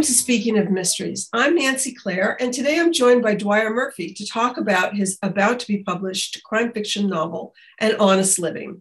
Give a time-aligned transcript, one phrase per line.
[0.00, 1.28] Welcome to Speaking of Mysteries.
[1.34, 5.60] I'm Nancy Clare, and today I'm joined by Dwyer Murphy to talk about his about
[5.60, 8.80] to be published crime fiction novel, An Honest Living.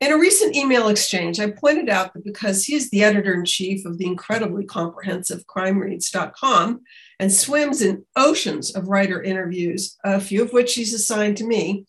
[0.00, 3.44] In a recent email exchange, I pointed out that because he is the editor in
[3.44, 6.80] chief of the incredibly comprehensive crimereads.com
[7.18, 11.84] and swims in oceans of writer interviews, a few of which he's assigned to me,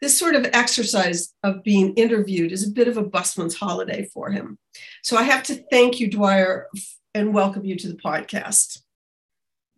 [0.00, 4.32] this sort of exercise of being interviewed is a bit of a busman's holiday for
[4.32, 4.58] him.
[5.04, 6.66] So I have to thank you, Dwyer,
[7.14, 8.82] and welcome you to the podcast.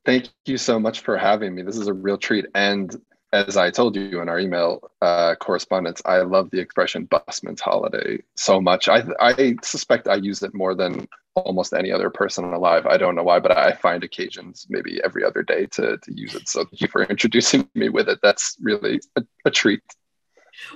[0.04, 1.62] Thank you so much for having me.
[1.62, 2.46] This is a real treat.
[2.54, 2.94] And
[3.32, 8.22] as I told you in our email uh, correspondence, I love the expression busman's holiday
[8.36, 8.88] so much.
[8.88, 12.86] I, I suspect I use it more than almost any other person alive.
[12.86, 16.34] I don't know why, but I find occasions maybe every other day to, to use
[16.34, 16.48] it.
[16.48, 18.20] So thank you for introducing me with it.
[18.22, 19.82] That's really a, a treat.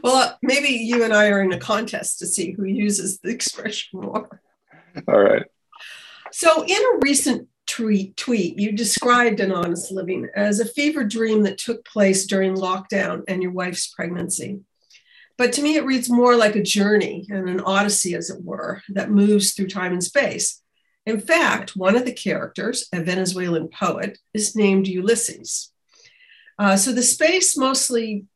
[0.02, 3.30] Well, uh, maybe you and I are in a contest to see who uses the
[3.30, 4.42] expression more.
[5.08, 5.46] All right.
[6.32, 11.42] So, in a recent tweet, tweet, you described an honest living as a fever dream
[11.42, 14.60] that took place during lockdown and your wife's pregnancy.
[15.38, 18.82] But to me, it reads more like a journey and an odyssey, as it were,
[18.90, 20.60] that moves through time and space.
[21.06, 25.68] In fact, one of the characters, a Venezuelan poet, is named Ulises.
[26.58, 28.26] Uh, so the space mostly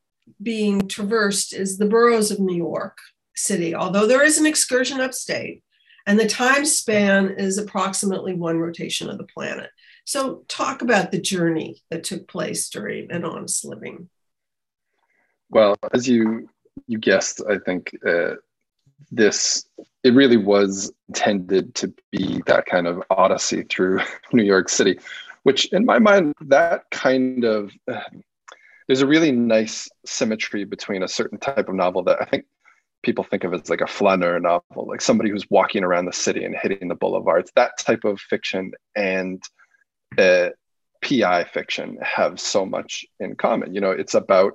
[0.41, 2.97] being traversed is the boroughs of New York
[3.35, 5.61] City, although there is an excursion upstate
[6.05, 9.69] and the time span is approximately one rotation of the planet.
[10.05, 14.09] So, talk about the journey that took place during an honest living.
[15.49, 16.49] Well, as you
[16.87, 18.35] you guessed, I think uh,
[19.11, 19.65] this
[20.03, 24.01] it really was intended to be that kind of odyssey through
[24.33, 24.99] New York City,
[25.43, 28.01] which, in my mind, that kind of uh,
[28.87, 32.45] there's a really nice symmetry between a certain type of novel that I think
[33.05, 36.13] people think of it as like a flaneur novel, like somebody who's walking around the
[36.13, 37.51] city and hitting the boulevards.
[37.55, 39.41] That type of fiction and
[40.17, 40.49] uh,
[41.03, 43.75] PI fiction have so much in common.
[43.75, 44.53] You know, it's about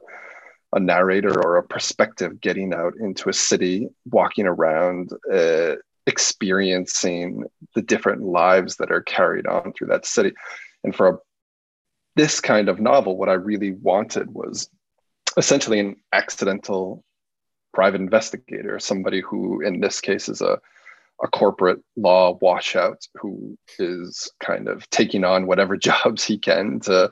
[0.73, 5.77] a narrator or a perspective getting out into a city, walking around, uh,
[6.07, 10.33] experiencing the different lives that are carried on through that city.
[10.83, 11.19] And for a,
[12.17, 14.69] this kind of novel, what I really wanted was
[15.37, 17.05] essentially an accidental
[17.81, 20.59] private investigator, somebody who, in this case, is a,
[21.23, 27.11] a corporate law washout who is kind of taking on whatever jobs he can to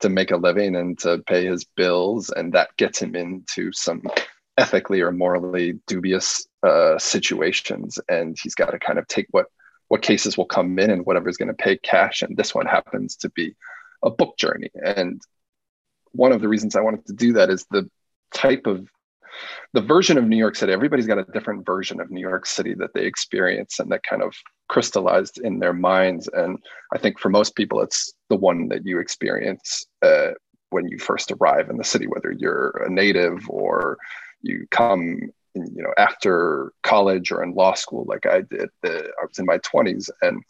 [0.00, 4.02] to make a living and to pay his bills, and that gets him into some
[4.56, 9.46] ethically or morally dubious uh, situations, and he's got to kind of take what
[9.86, 12.66] what cases will come in and whatever is going to pay cash, and this one
[12.66, 13.54] happens to be
[14.02, 15.22] a book journey, and
[16.10, 17.88] one of the reasons I wanted to do that is the
[18.32, 18.88] type of
[19.72, 22.74] the version of New York City, everybody's got a different version of New York City
[22.74, 24.34] that they experience and that kind of
[24.68, 26.28] crystallized in their minds.
[26.32, 26.58] And
[26.92, 30.32] I think for most people, it's the one that you experience uh,
[30.70, 33.98] when you first arrive in the city, whether you're a native or
[34.42, 35.20] you come,
[35.54, 38.68] in, you know, after college or in law school, like I did.
[38.82, 40.42] The, I was in my 20s, and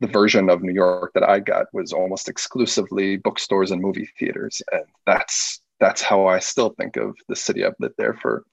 [0.00, 4.60] the version of New York that I got was almost exclusively bookstores and movie theaters,
[4.72, 7.64] and that's that's how I still think of the city.
[7.64, 8.44] I've lived there for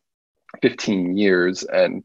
[0.62, 2.04] 15 years, and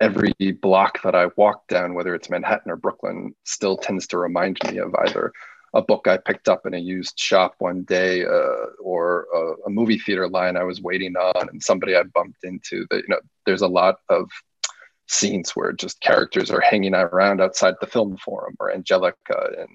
[0.00, 0.32] every
[0.62, 4.78] block that I walk down, whether it's Manhattan or Brooklyn, still tends to remind me
[4.78, 5.32] of either
[5.72, 9.70] a book I picked up in a used shop one day, uh, or a, a,
[9.70, 12.86] movie theater line I was waiting on, and somebody I bumped into.
[12.90, 14.28] That you know, there's a lot of
[15.06, 19.68] scenes where just characters are hanging around outside the film forum or Angelika, and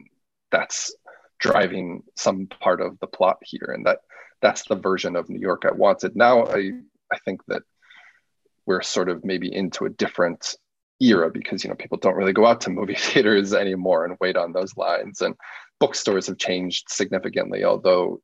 [0.52, 0.94] that's
[1.40, 4.00] driving some part of the plot here, and that
[4.42, 6.16] that's the version of New York I wanted.
[6.16, 6.72] Now I
[7.12, 7.64] I think that
[8.66, 10.56] we're sort of maybe into a different
[11.02, 14.38] era because you know people don't really go out to movie theaters anymore and wait
[14.38, 15.36] on those lines and
[15.80, 18.22] bookstores have changed significantly although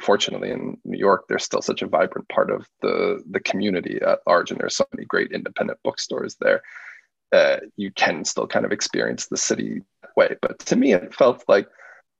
[0.00, 4.18] fortunately in New York there's still such a vibrant part of the the community at
[4.26, 6.62] large and there's so many great independent bookstores there
[7.32, 9.82] uh, you can still kind of experience the city
[10.16, 11.68] way but to me it felt like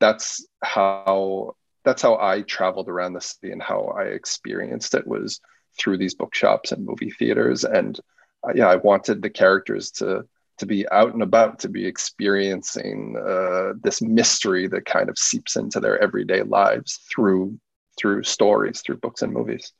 [0.00, 1.54] that's how
[1.84, 5.40] that's how I traveled around the city and how I experienced it was
[5.78, 7.64] through these bookshops and movie theaters.
[7.64, 7.98] And
[8.46, 10.24] uh, yeah, I wanted the characters to
[10.58, 15.56] to be out and about, to be experiencing uh, this mystery that kind of seeps
[15.56, 17.58] into their everyday lives through
[17.98, 19.72] through stories, through books and movies.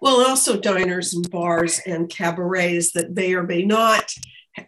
[0.00, 4.12] Well, also diners and bars and cabarets that may or may not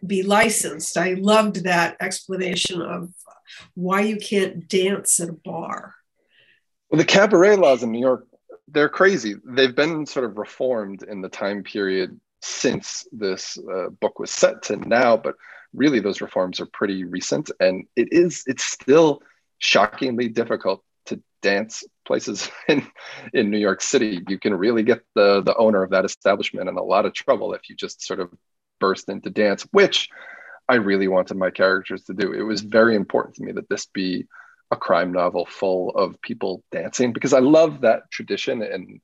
[0.06, 0.96] be licensed.
[0.96, 3.10] I loved that explanation of
[3.74, 5.94] why you can't dance at a bar.
[6.90, 8.26] Well, the cabaret laws in New York,
[8.68, 9.34] they're crazy.
[9.44, 14.62] They've been sort of reformed in the time period since this uh, book was set
[14.64, 15.34] to now, but
[15.72, 19.20] really those reforms are pretty recent and it is it's still
[19.58, 22.86] shockingly difficult to dance places in
[23.32, 24.22] in New York City.
[24.28, 27.54] You can really get the the owner of that establishment in a lot of trouble
[27.54, 28.32] if you just sort of
[28.78, 30.08] burst into dance, which
[30.68, 32.32] I really wanted my characters to do.
[32.32, 34.26] It was very important to me that this be
[34.70, 39.00] a crime novel full of people dancing because I love that tradition in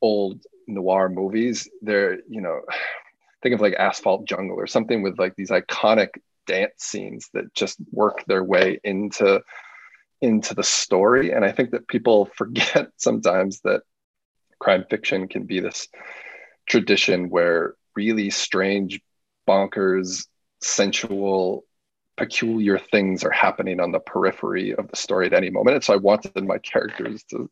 [0.00, 1.68] old noir movies.
[1.82, 2.60] There, you know,
[3.42, 6.10] think of like Asphalt Jungle or something with like these iconic
[6.46, 9.42] dance scenes that just work their way into
[10.20, 11.32] into the story.
[11.32, 13.82] And I think that people forget sometimes that
[14.60, 15.88] crime fiction can be this
[16.66, 19.00] tradition where really strange,
[19.46, 20.26] bonkers,
[20.64, 21.64] sensual,
[22.16, 25.76] peculiar things are happening on the periphery of the story at any moment.
[25.76, 27.50] And so I wanted my characters to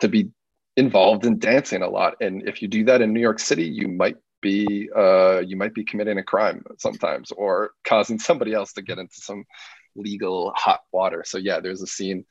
[0.00, 0.30] to be
[0.76, 2.14] involved in dancing a lot.
[2.20, 5.74] And if you do that in New York City, you might be uh, you might
[5.74, 9.44] be committing a crime sometimes or causing somebody else to get into some
[9.96, 11.24] legal hot water.
[11.26, 12.24] So yeah, there's a scene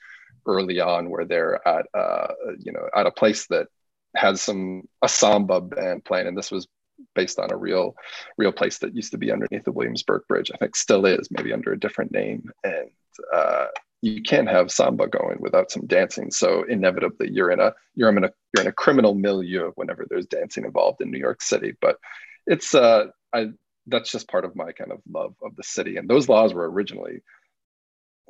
[0.48, 2.28] early on where they're at uh,
[2.60, 3.68] you know at a place that
[4.16, 6.68] has some a samba band playing, and this was
[7.14, 7.96] based on a real
[8.38, 10.52] real place that used to be underneath the Williamsburg Bridge.
[10.54, 12.50] I think still is, maybe under a different name.
[12.64, 12.90] And
[13.34, 13.68] uh,
[14.02, 16.32] you can't have samba going without some dancing.
[16.32, 20.28] So inevitably, you're in a you're in a you're in a criminal milieu whenever there's
[20.28, 21.74] dancing involved in New York City.
[21.82, 21.98] But
[22.46, 23.50] it's uh, I
[23.88, 25.98] that's just part of my kind of love of the city.
[25.98, 27.22] And those laws were originally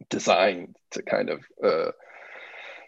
[0.09, 1.91] designed to kind of uh,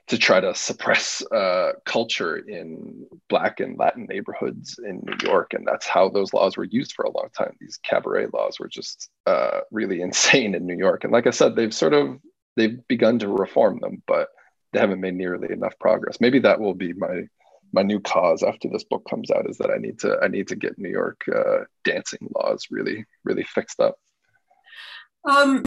[0.07, 5.67] to try to suppress uh, culture in Black and Latin neighborhoods in New York, and
[5.67, 7.55] that's how those laws were used for a long time.
[7.59, 11.55] These cabaret laws were just uh, really insane in New York, and like I said,
[11.55, 12.19] they've sort of
[12.55, 14.29] they've begun to reform them, but
[14.71, 16.19] they haven't made nearly enough progress.
[16.21, 17.23] Maybe that will be my
[17.73, 20.47] my new cause after this book comes out is that I need to I need
[20.47, 23.95] to get New York uh, dancing laws really really fixed up.
[25.25, 25.65] Um,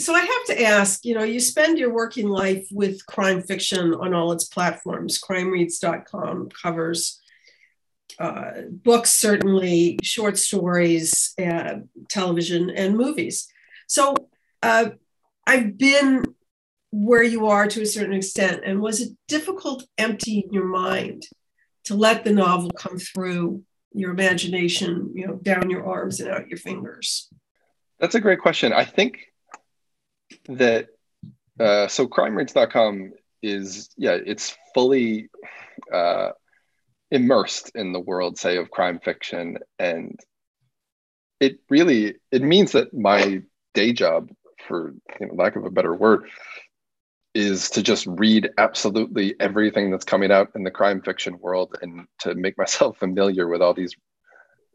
[0.00, 3.94] so I have to ask, you know, you spend your working life with crime fiction
[3.94, 5.20] on all its platforms.
[5.20, 7.20] CrimeReads.com covers
[8.18, 11.76] uh, books, certainly short stories, uh,
[12.08, 13.48] television, and movies.
[13.86, 14.14] So
[14.62, 14.90] uh,
[15.46, 16.24] I've been
[16.92, 21.24] where you are to a certain extent, and was it difficult emptying your mind
[21.84, 23.62] to let the novel come through
[23.92, 27.28] your imagination, you know, down your arms and out your fingers?
[27.98, 28.72] That's a great question.
[28.72, 29.29] I think
[30.48, 30.88] that
[31.58, 33.12] uh, so crimereads.com
[33.42, 35.28] is yeah it's fully
[35.92, 36.30] uh,
[37.10, 39.58] immersed in the world say of crime fiction.
[39.78, 40.18] And
[41.40, 43.42] it really it means that my
[43.74, 44.30] day job
[44.66, 46.28] for you know, lack of a better word
[47.34, 52.06] is to just read absolutely everything that's coming out in the crime fiction world and
[52.20, 53.94] to make myself familiar with all these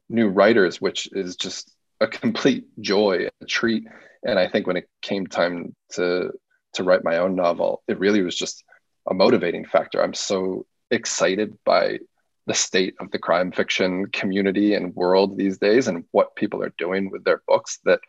[0.08, 3.86] new writers which is just a complete joy a treat.
[4.24, 6.32] And i think when it came time to
[6.74, 8.64] to write my own novel it really was just
[9.08, 10.02] a motivating factor.
[10.02, 12.00] I'm so excited by
[12.48, 16.74] the state of the crime fiction community and world these days and what people are
[16.78, 18.00] doing with their books that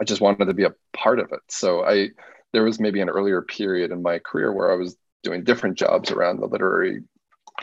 [0.00, 1.40] i just wanted to be a part of it.
[1.48, 2.08] So i
[2.52, 6.10] there was maybe an earlier period in my career where i was doing different jobs
[6.10, 7.02] around the literary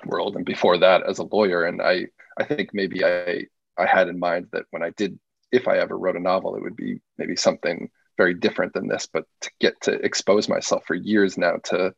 [0.06, 1.66] world and before that as a lawyer.
[1.66, 2.08] And i
[2.40, 3.46] i think maybe i
[3.78, 5.20] i had in mind that when i did
[5.52, 9.08] if I ever wrote a novel, it would be maybe something very different than this.
[9.12, 11.94] But to get to expose myself for years now to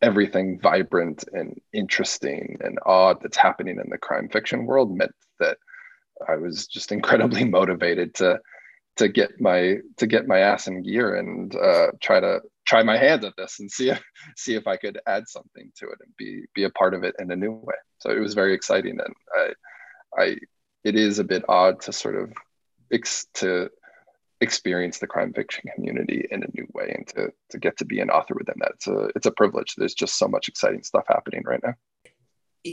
[0.00, 5.58] everything vibrant and interesting and odd that's happening in the crime fiction world meant that
[6.26, 8.40] I was just incredibly motivated to
[8.96, 12.96] to get my to get my ass in gear and uh, try to try my
[12.96, 14.02] hand at this and see if
[14.36, 17.14] see if I could add something to it and be be a part of it
[17.18, 17.76] in a new way.
[17.98, 20.36] So it was very exciting and I I
[20.84, 22.32] it is a bit odd to sort of
[22.92, 23.70] ex- to
[24.40, 28.00] experience the crime fiction community in a new way and to to get to be
[28.00, 28.72] an author within that.
[28.74, 29.74] It's a it's a privilege.
[29.76, 31.74] There's just so much exciting stuff happening right now.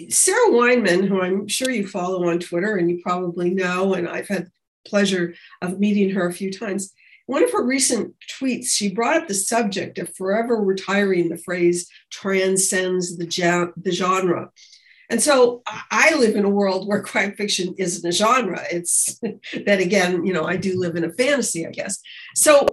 [0.10, 4.27] Sarah Weinman, who I'm sure you follow on Twitter and you probably know, and I've
[4.27, 4.50] had
[4.86, 6.93] pleasure of meeting her a few times.
[7.27, 11.89] One of her recent tweets, she brought up the subject of forever retiring the phrase
[12.12, 14.51] transcends the, ja- the genre.
[15.10, 18.64] And so I live in a world where crime fiction isn't a genre.
[18.72, 19.20] It's
[19.66, 22.00] that again, you know, I do live in a fantasy, I guess.
[22.36, 22.66] So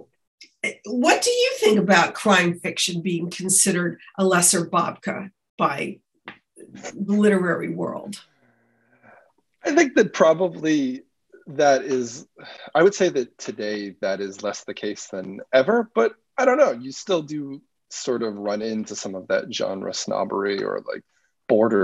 [0.63, 5.99] eh, what do you think about crime fiction being considered a lesser babka by
[6.57, 8.21] the literary world?
[9.63, 11.03] I think that probably
[11.47, 12.25] that is
[12.73, 16.57] I would say that today that is less the case than ever, but I don't
[16.57, 16.71] know.
[16.71, 21.03] You still do sort of run into some of that genre snobbery or like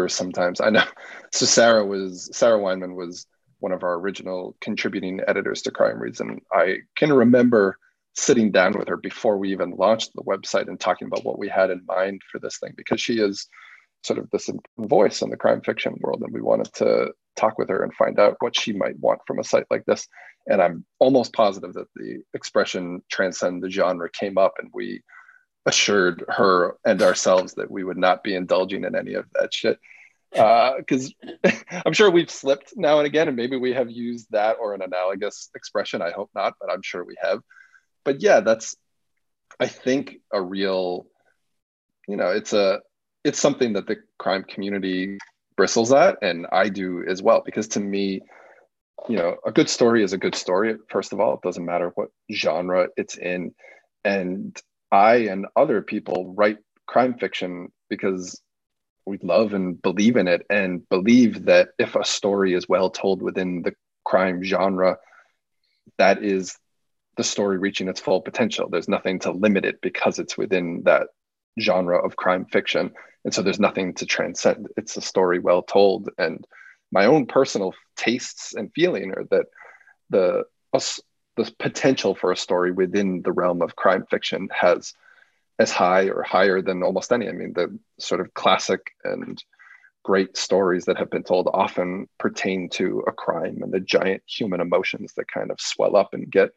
[0.07, 0.61] sometimes.
[0.61, 0.83] I know.
[1.31, 3.27] So Sarah was Sarah Weinman was
[3.59, 7.77] one of our original contributing editors to Crime Reads, and I can remember
[8.15, 11.47] sitting down with her before we even launched the website and talking about what we
[11.47, 13.47] had in mind for this thing because she is
[14.03, 17.69] sort of this voice in the crime fiction world and we wanted to talk with
[17.69, 20.07] her and find out what she might want from a site like this
[20.47, 25.01] and i'm almost positive that the expression transcend the genre came up and we
[25.65, 29.77] assured her and ourselves that we would not be indulging in any of that shit
[30.31, 31.13] because
[31.43, 31.51] uh,
[31.85, 34.81] i'm sure we've slipped now and again and maybe we have used that or an
[34.81, 37.41] analogous expression i hope not but i'm sure we have
[38.03, 38.75] but yeah, that's
[39.59, 41.05] I think a real,
[42.07, 42.79] you know, it's a
[43.23, 45.17] it's something that the crime community
[45.57, 47.43] bristles at, and I do as well.
[47.45, 48.21] Because to me,
[49.07, 50.75] you know, a good story is a good story.
[50.89, 53.53] First of all, it doesn't matter what genre it's in,
[54.03, 54.59] and
[54.91, 58.41] I and other people write crime fiction because
[59.05, 63.21] we love and believe in it, and believe that if a story is well told
[63.21, 63.73] within the
[64.05, 64.97] crime genre,
[65.97, 66.57] that is
[67.17, 68.69] the story reaching its full potential.
[68.69, 71.07] There's nothing to limit it because it's within that
[71.59, 72.91] genre of crime fiction.
[73.25, 74.67] And so there's nothing to transcend.
[74.77, 76.09] It's a story well told.
[76.17, 76.45] And
[76.91, 79.45] my own personal tastes and feeling are that
[80.09, 80.43] the
[81.39, 84.93] the potential for a story within the realm of crime fiction has
[85.57, 87.29] as high or higher than almost any.
[87.29, 89.41] I mean, the sort of classic and
[90.03, 94.59] great stories that have been told often pertain to a crime and the giant human
[94.59, 96.49] emotions that kind of swell up and get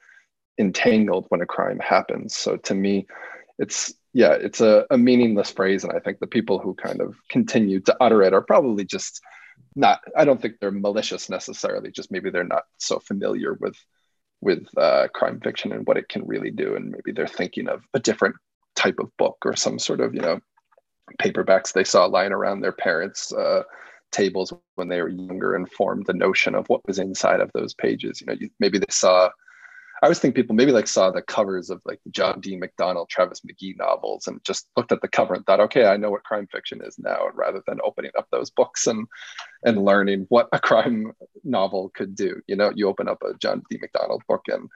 [0.59, 2.37] entangled when a crime happens.
[2.37, 3.07] So to me,
[3.59, 5.85] it's yeah, it's a, a meaningless phrase.
[5.85, 9.21] And I think the people who kind of continue to utter it are probably just
[9.75, 13.77] not, I don't think they're malicious necessarily, just maybe they're not so familiar with
[14.43, 16.77] with uh, crime fiction and what it can really do.
[16.77, 18.37] And maybe they're thinking of a different
[18.77, 20.41] type of book or some sort of, you know,
[21.21, 23.63] paperbacks they saw lying around their parents' uh,
[24.11, 27.75] tables when they were younger and formed the notion of what was inside of those
[27.75, 28.21] pages.
[28.21, 29.31] You know, you, maybe they saw
[30.03, 32.57] I always think people maybe like saw the covers of like the John D.
[32.57, 36.11] MacDonald, Travis McGee novels and just looked at the cover and thought, okay, I know
[36.11, 39.07] what crime fiction is now, rather than opening up those books and
[39.65, 41.13] and learning what a crime
[41.45, 42.41] novel could do.
[42.49, 43.79] You know, you open up a John D.
[43.81, 44.69] MacDonald book and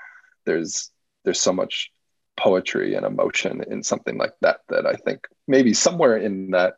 [0.44, 0.92] there's
[1.24, 1.90] there's so much
[2.36, 6.74] poetry and emotion in something like that that I think maybe somewhere in that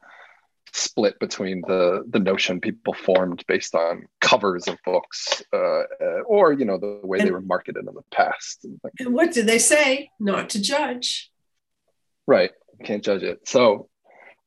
[0.73, 6.53] split between the the notion people formed based on covers of books uh, uh, or
[6.53, 9.47] you know the way and, they were marketed in the past and, and what did
[9.47, 11.31] they say not to judge?
[12.27, 12.51] Right.
[12.85, 13.49] Can't judge it.
[13.49, 13.89] So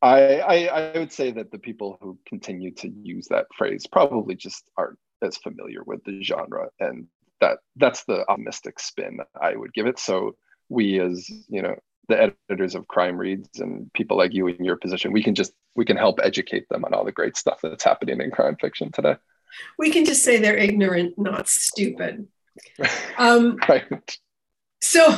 [0.02, 4.36] I, I i would say that the people who continue to use that phrase probably
[4.36, 7.08] just aren't as familiar with the genre and
[7.40, 10.00] that that's the optimistic spin i would give it.
[10.00, 10.36] So
[10.70, 11.76] we as you know
[12.12, 15.54] the editors of crime reads and people like you in your position we can just
[15.76, 18.92] we can help educate them on all the great stuff that's happening in crime fiction
[18.92, 19.16] today.
[19.78, 22.28] We can just say they're ignorant not stupid.
[23.18, 24.18] Um, right.
[24.82, 25.18] so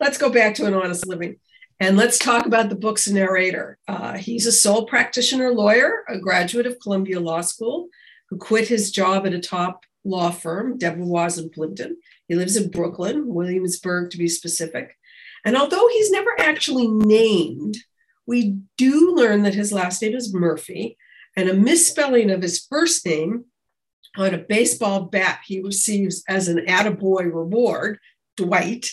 [0.00, 1.36] let's go back to an honest living
[1.78, 3.78] and let's talk about the book's narrator.
[3.86, 7.88] Uh, he's a sole practitioner lawyer a graduate of columbia law school
[8.28, 11.96] who quit his job at a top law firm debevoise and plimpton.
[12.26, 14.96] He lives in brooklyn williamsburg to be specific
[15.44, 17.76] and although he's never actually named,
[18.26, 20.96] we do learn that his last name is Murphy,
[21.36, 23.44] and a misspelling of his first name
[24.16, 27.98] on a baseball bat he receives as an attaboy reward,
[28.36, 28.88] Dwight,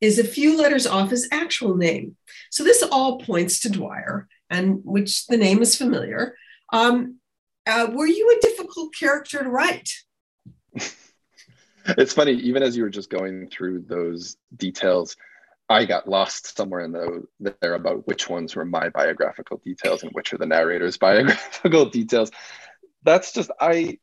[0.00, 2.16] is a few letters off his actual name.
[2.50, 6.36] So this all points to Dwyer, and which the name is familiar.
[6.72, 7.18] Um,
[7.66, 9.90] uh, were you a difficult character to write?
[11.86, 15.16] it's funny, even as you were just going through those details,
[15.72, 17.24] I got lost somewhere in the
[17.60, 22.30] there about which ones were my biographical details and which are the narrator's biographical details.
[23.02, 23.98] That's just I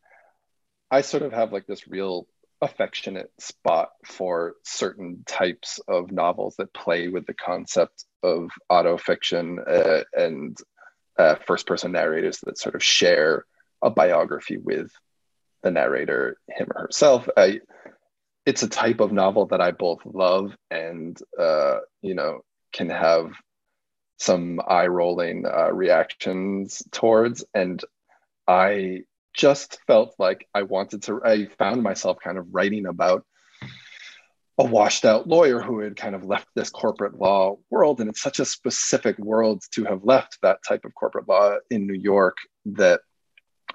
[0.91, 2.27] I sort of have like this real
[2.61, 10.03] affectionate spot for certain types of novels that play with the concept of autofiction uh,
[10.13, 10.57] and
[11.17, 13.45] uh, first person narrators that sort of share
[13.81, 14.91] a biography with
[15.63, 17.29] the narrator, him or herself.
[17.37, 17.61] I
[18.45, 22.41] it's a type of novel that I both love and uh, you know
[22.73, 23.31] can have
[24.17, 27.83] some eye rolling uh, reactions towards, and
[28.47, 29.01] I
[29.33, 31.21] just felt like I wanted to.
[31.23, 33.25] I found myself kind of writing about
[34.59, 38.01] a washed out lawyer who had kind of left this corporate law world.
[38.01, 41.87] And it's such a specific world to have left that type of corporate law in
[41.87, 42.99] New York that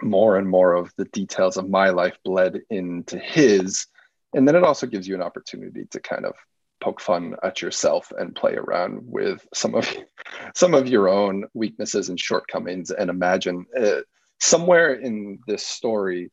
[0.03, 3.87] more and more of the details of my life bled into his
[4.35, 6.35] and then it also gives you an opportunity to kind of
[6.81, 9.89] poke fun at yourself and play around with some of
[10.55, 14.01] some of your own weaknesses and shortcomings and imagine uh,
[14.41, 16.31] somewhere in this story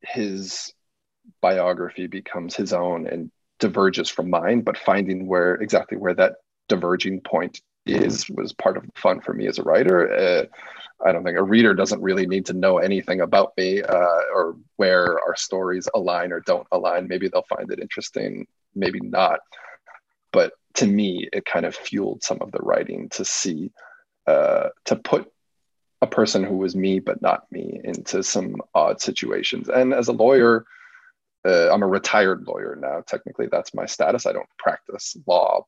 [0.00, 0.72] his
[1.40, 6.34] biography becomes his own and diverges from mine, but finding where exactly where that
[6.68, 10.12] diverging point is was part of the fun for me as a writer.
[10.12, 10.44] Uh,
[11.04, 14.56] I don't think a reader doesn't really need to know anything about me uh, or
[14.76, 17.08] where our stories align or don't align.
[17.08, 19.40] Maybe they'll find it interesting, maybe not.
[20.32, 23.72] But to me, it kind of fueled some of the writing to see,
[24.26, 25.30] uh, to put
[26.00, 29.68] a person who was me but not me into some odd situations.
[29.68, 30.64] And as a lawyer,
[31.44, 33.02] uh, I'm a retired lawyer now.
[33.06, 34.26] Technically, that's my status.
[34.26, 35.66] I don't practice law.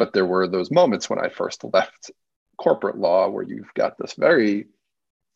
[0.00, 2.10] But there were those moments when I first left
[2.56, 4.64] corporate law where you've got this very,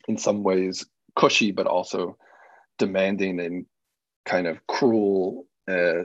[0.09, 2.17] in some ways, cushy, but also
[2.79, 3.67] demanding and
[4.25, 6.05] kind of cruel, uh,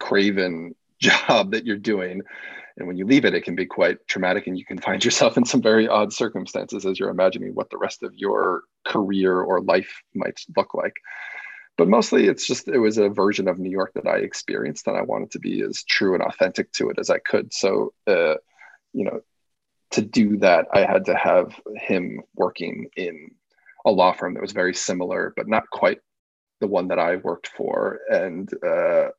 [0.00, 2.22] craven job that you're doing.
[2.78, 5.36] And when you leave it, it can be quite traumatic, and you can find yourself
[5.36, 9.60] in some very odd circumstances as you're imagining what the rest of your career or
[9.60, 10.94] life might look like.
[11.78, 14.96] But mostly, it's just it was a version of New York that I experienced, and
[14.96, 17.54] I wanted to be as true and authentic to it as I could.
[17.54, 18.34] So, uh,
[18.92, 19.20] you know,
[19.92, 23.30] to do that, I had to have him working in
[23.86, 26.00] a law firm that was very similar, but not quite
[26.60, 29.10] the one that I worked for, and uh,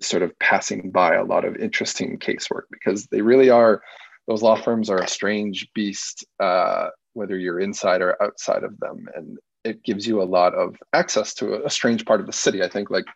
[0.00, 3.82] sort of passing by a lot of interesting casework because they really are.
[4.26, 9.06] Those law firms are a strange beast, uh, whether you're inside or outside of them,
[9.14, 12.62] and it gives you a lot of access to a, strange part of the city.
[12.62, 13.06] I think, like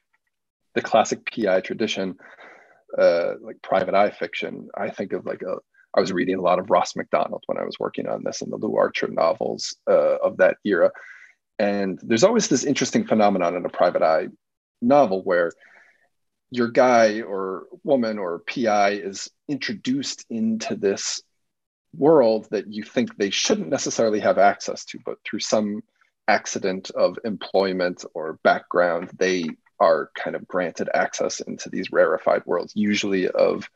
[0.75, 2.17] the classic PI tradition,
[2.97, 4.69] uh, like private eye fiction.
[4.77, 5.57] I think of like a
[5.97, 8.53] I was reading a lot of Ross Macdonald when I was working on this and
[8.53, 10.91] the Lew Archer novels uh, of that era.
[11.59, 14.29] And there's always this interesting phenomenon in a private eye
[14.81, 15.51] novel where
[16.51, 21.23] your guy or woman or PI is introduced into this
[21.97, 25.83] world that you think they shouldn't necessarily have access to, but through some
[26.29, 29.49] accident of employment or background, they
[29.81, 33.69] are kind of granted access into these rarefied worlds, usually of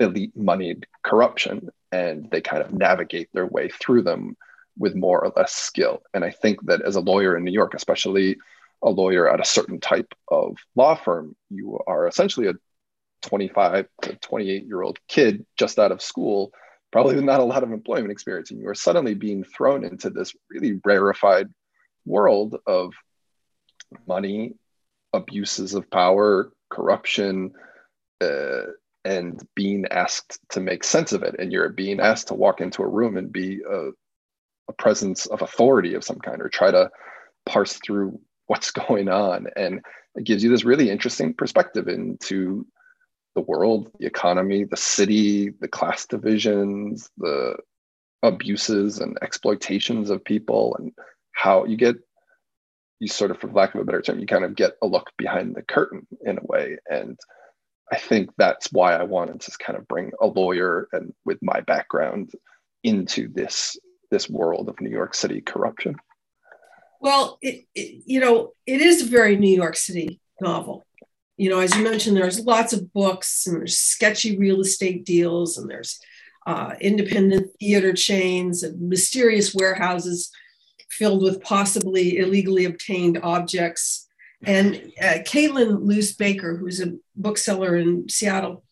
[0.00, 4.36] elite moneyed corruption and they kind of navigate their way through them
[4.78, 6.02] with more or less skill.
[6.14, 8.36] And I think that as a lawyer in New York, especially
[8.82, 12.54] a lawyer at a certain type of law firm, you are essentially a
[13.22, 16.52] 25 to 28 year old kid just out of school,
[16.90, 18.50] probably with not a lot of employment experience.
[18.50, 21.48] And you are suddenly being thrown into this really rarefied
[22.04, 22.92] world of
[24.06, 24.54] money,
[25.12, 27.52] abuses of power, corruption,
[28.20, 28.62] uh,
[29.04, 31.36] and being asked to make sense of it.
[31.38, 33.90] And you're being asked to walk into a room and be a,
[34.68, 36.90] a presence of authority of some kind or try to
[37.46, 39.48] parse through what's going on.
[39.56, 39.80] And
[40.14, 42.66] it gives you this really interesting perspective into
[43.34, 47.56] the world the economy the city the class divisions the
[48.22, 50.92] abuses and exploitations of people and
[51.32, 51.96] how you get
[53.00, 55.10] you sort of for lack of a better term you kind of get a look
[55.18, 57.18] behind the curtain in a way and
[57.92, 61.60] I think that's why I wanted to kind of bring a lawyer and with my
[61.60, 62.32] background
[62.82, 63.76] into this
[64.10, 65.96] this world of New York City corruption.
[67.00, 70.86] Well, it, it, you know, it is a very New York City novel.
[71.36, 75.58] You know, as you mentioned, there's lots of books and there's sketchy real estate deals
[75.58, 75.98] and there's
[76.46, 80.30] uh, independent theater chains and mysterious warehouses
[80.92, 84.08] filled with possibly illegally obtained objects
[84.44, 88.64] and uh, Caitlin Luce Baker, who's a bookseller in Seattle,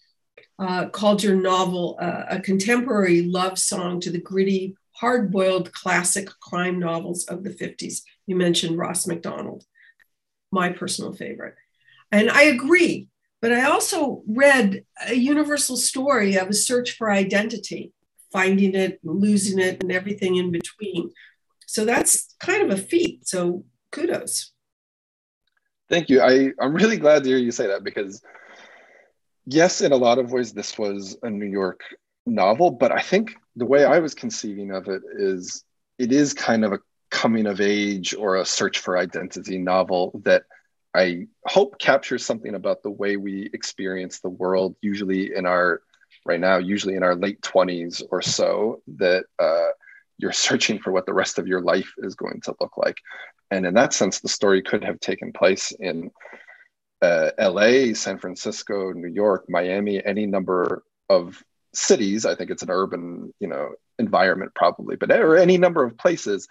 [0.59, 6.29] uh, called your novel uh, a contemporary love song to the gritty, hard boiled classic
[6.41, 8.03] crime novels of the 50s.
[8.27, 9.65] You mentioned Ross Macdonald,
[10.51, 11.55] my personal favorite.
[12.13, 13.09] And I agree,
[13.41, 17.93] but I also read a universal story of a search for identity,
[18.33, 21.13] finding it, losing it, and everything in between.
[21.71, 23.29] So that's kind of a feat.
[23.29, 24.51] So kudos.
[25.89, 26.21] Thank you.
[26.21, 28.21] I, I'm really glad to hear you say that because,
[29.47, 31.83] yes, in a lot of ways, this was a New York
[32.27, 35.65] novel, but I think the way I was conceiving of it is
[35.97, 36.81] it is kind of a
[37.11, 40.43] coming of age or a search for identity novel that
[40.93, 45.83] I hope captures something about the way we experience the world, usually in our
[46.27, 49.69] right now, usually in our late 20s or so, that uh,
[50.21, 52.97] you're searching for what the rest of your life is going to look like.
[53.51, 56.11] And in that sense, the story could have taken place in
[57.03, 61.43] uh, LA, San Francisco, New York, Miami, any number of
[61.75, 62.27] cities.
[62.27, 66.47] I think it's an urban, you know, environment probably, but or any number of places.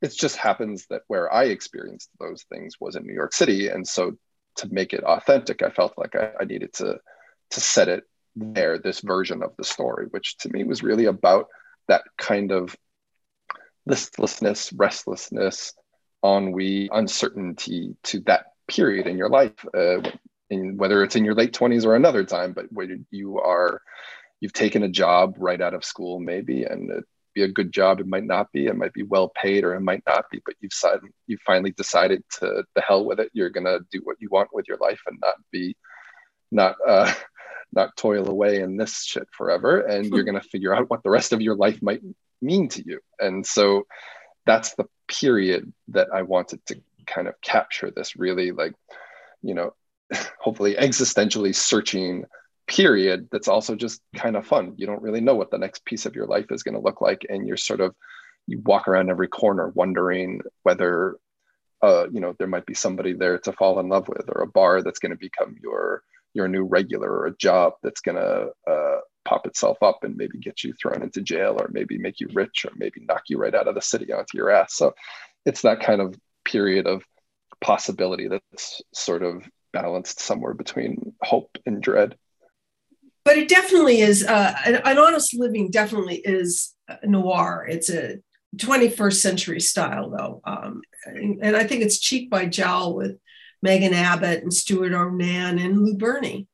[0.00, 3.86] It just happens that where I experienced those things was in New York City, and
[3.86, 4.16] so
[4.56, 6.98] to make it authentic, I felt like I, I needed to
[7.50, 8.04] to set it
[8.34, 11.48] there, this version of the story, which to me was really about
[11.88, 12.74] that kind of
[13.86, 15.74] listlessness, restlessness,
[16.24, 20.00] ennui, uncertainty to that period in your life, uh,
[20.50, 23.80] in, whether it's in your late 20s or another time, but when you are,
[24.40, 28.00] you've taken a job right out of school, maybe, and it be a good job,
[28.00, 30.54] it might not be, it might be well paid or it might not be, but
[30.60, 33.30] you've decided, you finally decided to the hell with it.
[33.32, 35.76] You're going to do what you want with your life and not be,
[36.50, 37.12] not, uh,
[37.72, 39.80] not toil away in this shit forever.
[39.80, 42.02] And you're going to figure out what the rest of your life might
[42.42, 43.00] mean to you.
[43.18, 43.86] And so
[44.46, 48.74] that's the period that I wanted to kind of capture this really like,
[49.42, 49.74] you know,
[50.38, 52.24] hopefully existentially searching
[52.66, 54.74] period that's also just kind of fun.
[54.76, 57.00] You don't really know what the next piece of your life is going to look
[57.00, 57.26] like.
[57.28, 57.94] And you're sort of,
[58.46, 61.16] you walk around every corner wondering whether,
[61.82, 64.46] uh, you know, there might be somebody there to fall in love with or a
[64.46, 66.02] bar that's going to become your,
[66.34, 70.38] your new regular or a job that's going to uh, pop itself up and maybe
[70.38, 73.54] get you thrown into jail or maybe make you rich or maybe knock you right
[73.54, 74.74] out of the city onto your ass.
[74.74, 74.94] So
[75.44, 77.02] it's that kind of period of
[77.60, 82.16] possibility that's sort of balanced somewhere between hope and dread.
[83.24, 85.70] But it definitely is uh, an, honest living.
[85.70, 87.66] Definitely is noir.
[87.68, 88.16] It's a
[88.56, 93.16] 21st century style, though, um, and, and, I think it's cheek by jowl with
[93.62, 96.48] Megan Abbott and Stewart O'Nan and Lou Berney.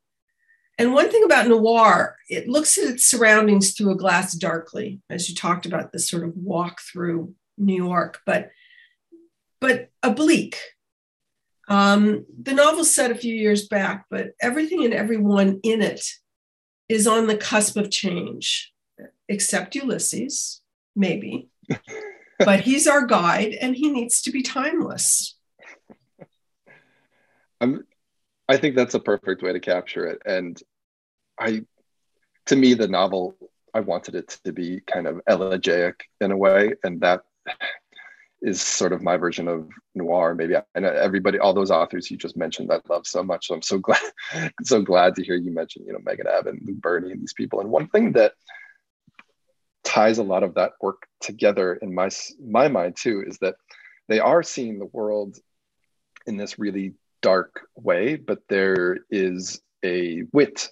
[0.79, 5.29] And one thing about noir, it looks at its surroundings through a glass darkly, as
[5.29, 8.51] you talked about this sort of walk through New York, but
[9.61, 10.57] but oblique.
[11.69, 16.07] Um, the novel set a few years back, but everything and everyone in it
[16.89, 18.73] is on the cusp of change,
[19.29, 20.61] except Ulises,
[20.97, 21.51] maybe.
[22.39, 25.37] but he's our guide and he needs to be timeless.
[27.61, 27.85] I'm,
[28.49, 30.23] I think that's a perfect way to capture it.
[30.25, 30.61] And
[31.39, 31.63] I,
[32.47, 33.37] to me, the novel,
[33.75, 36.73] I wanted it to be kind of elegiac in a way.
[36.83, 37.23] And that
[38.41, 40.35] is sort of my version of noir.
[40.35, 43.49] Maybe I know everybody, all those authors you just mentioned, I love so much.
[43.49, 44.01] So I'm so glad,
[44.63, 47.35] so glad to hear you mention, you know, Megan Abbott and Lou Berney and these
[47.35, 47.61] people.
[47.61, 48.33] And one thing that
[49.85, 52.11] ties a lot of that work together in my
[52.45, 53.55] my mind too is that
[54.07, 55.39] they are seeing the world
[56.27, 60.69] in this really dark way, but there is a wit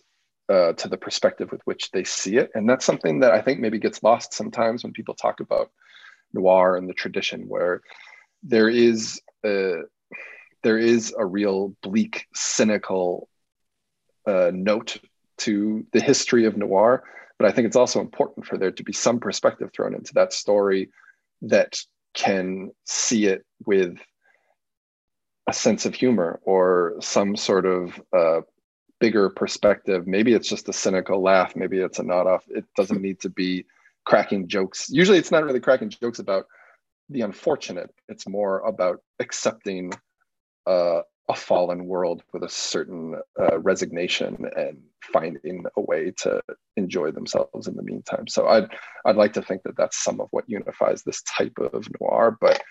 [0.49, 3.61] uh, to the perspective with which they see it, and that's something that I think
[3.61, 5.71] maybe gets lost sometimes when people talk about
[6.33, 7.83] noir and the tradition, where
[8.43, 9.83] there is a,
[10.63, 13.29] there is a real bleak, cynical
[14.27, 14.99] uh, note
[15.39, 17.05] to the history of noir.
[17.39, 20.33] But I think it's also important for there to be some perspective thrown into that
[20.33, 20.91] story
[21.43, 21.77] that
[22.15, 23.99] can see it with
[25.47, 28.41] a sense of humor or some sort of uh,
[29.01, 30.07] bigger perspective.
[30.07, 31.55] Maybe it's just a cynical laugh.
[31.55, 32.45] Maybe it's a nod off.
[32.49, 33.67] It doesn't need to be
[34.05, 34.89] cracking jokes.
[34.89, 36.47] Usually it's not really cracking jokes about
[37.09, 37.95] the unfortunate.
[38.09, 39.93] It's more about accepting
[40.67, 44.79] uh, a fallen world with a certain uh, resignation and
[45.13, 46.41] finding a way to
[46.77, 48.27] enjoy themselves in the meantime.
[48.29, 48.69] So I'd
[49.05, 52.37] I'd like to think that that's some of what unifies this type of noir.
[52.41, 52.63] But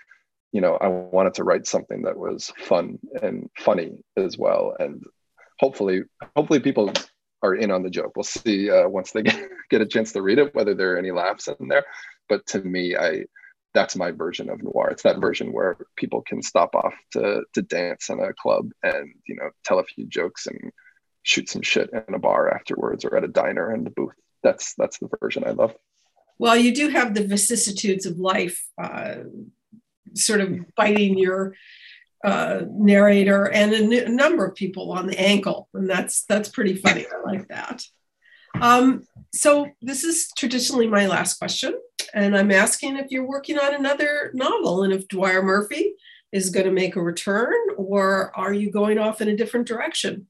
[0.55, 5.03] you know, I wanted to write something that was fun and funny as well, and
[5.59, 6.93] hopefully, hopefully people
[7.43, 8.13] are in on the joke.
[8.15, 9.23] We'll see uh, once they
[9.69, 11.83] get, a chance to read it whether there are any laughs in there.
[12.29, 13.25] But to me, I
[13.73, 14.91] that's my version of noir.
[14.91, 19.09] It's that version where people can stop off to to dance in a club and
[19.27, 20.71] you know tell a few jokes and
[21.23, 24.15] shoot some shit in a bar afterwards or at a diner in the booth.
[24.41, 25.75] That's that's the version I love.
[26.37, 29.15] Well, you do have the vicissitudes of life, uh,
[30.15, 31.55] sort of biting your
[32.23, 37.05] uh, narrator and a, number of people on the ankle, and that's that's pretty funny.
[37.05, 37.83] I like that.
[38.59, 41.79] Um, so this is traditionally my last question,
[42.13, 45.93] and I'm asking if you're working on another novel, and if Dwyer Murphy
[46.31, 50.27] is going to make a return, or are you going off in a different direction?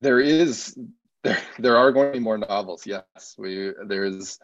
[0.00, 0.76] There is
[1.22, 2.86] there there are going to be more novels.
[2.86, 4.38] Yes, we there's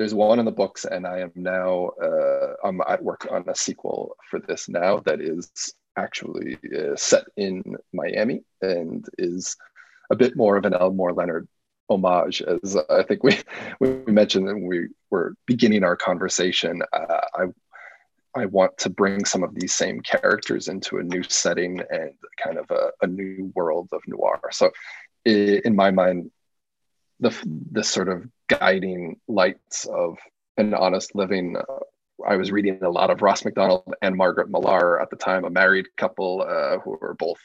[0.00, 3.54] there's one in the books, and I am now uh, I'm at work on a
[3.54, 5.52] sequel for this now that is
[5.94, 9.58] actually uh, set in Miami and is
[10.10, 11.46] a bit more of an Elmore Leonard
[11.90, 13.36] homage, as I think we
[13.78, 16.80] we mentioned when we were beginning our conversation.
[16.94, 17.44] Uh, I
[18.34, 22.56] I want to bring some of these same characters into a new setting and kind
[22.56, 24.40] of a, a new world of noir.
[24.50, 24.70] So,
[25.26, 26.30] in my mind,
[27.20, 27.36] the
[27.72, 30.18] the sort of guiding lights of
[30.56, 31.56] an honest living
[32.26, 35.50] I was reading a lot of Ross Macdonald and Margaret Millar at the time, a
[35.50, 37.38] married couple uh, who were both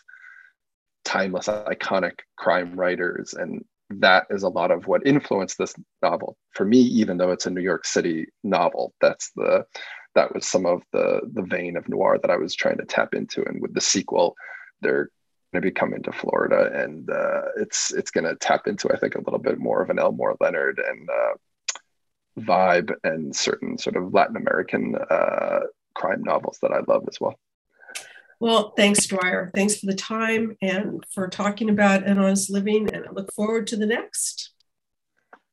[1.03, 3.33] timeless, iconic crime writers.
[3.33, 6.37] And that is a lot of what influenced this novel.
[6.51, 9.65] For me, even though it's a New York City novel, that's the
[10.15, 13.13] that was some of the the vein of noir that I was trying to tap
[13.13, 13.45] into.
[13.45, 14.35] And with the sequel,
[14.81, 15.09] they're
[15.55, 18.97] going to be coming to Florida, and uh, it's it's going to tap into I
[18.97, 23.95] think a little bit more of an Elmore Leonard and uh, vibe and certain sort
[23.95, 25.61] of Latin American uh,
[25.93, 27.39] crime novels that I love as well.
[28.41, 29.49] Well, thanks, Dwyer.
[29.55, 32.89] Thanks for the time and for talking about an honest living.
[32.93, 34.51] And I look forward to the next.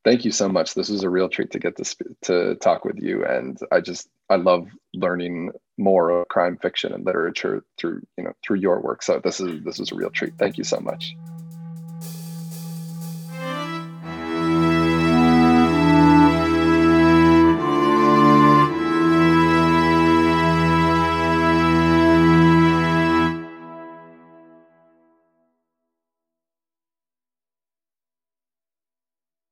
[0.04, 0.74] Thank you so much.
[0.74, 3.80] This was a real treat to get to sp- to talk with you, and I
[3.80, 8.80] just I love learning more of crime fiction and literature through you know through your
[8.80, 9.02] work.
[9.02, 10.36] So this is this is a real treat.
[10.38, 11.14] Thank you so much.